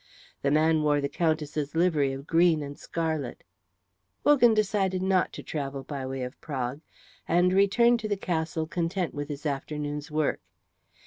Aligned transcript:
The 0.41 0.49
man 0.49 0.81
wore 0.81 0.99
the 0.99 1.07
Countess's 1.07 1.75
livery 1.75 2.11
of 2.11 2.25
green 2.25 2.63
and 2.63 2.75
scarlet; 2.75 3.43
Wogan 4.23 4.55
decided 4.55 5.03
not 5.03 5.31
to 5.33 5.43
travel 5.43 5.83
by 5.83 6.07
way 6.07 6.23
of 6.23 6.41
Prague, 6.41 6.81
and 7.27 7.53
returned 7.53 7.99
to 7.99 8.07
the 8.07 8.17
castle 8.17 8.65
content 8.65 9.13
with 9.13 9.27
his 9.27 9.45
afternoon's 9.45 10.09
work. 10.09 10.41